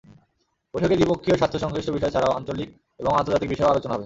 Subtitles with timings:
[0.73, 2.69] বৈঠকে দ্বিপক্ষীয় স্বার্থ-সংশ্লিষ্ট বিষয় ছাড়াও আঞ্চলিক
[2.99, 3.99] এবং আন্তর্জাতিক বিষয়েও আলোচনা হবে।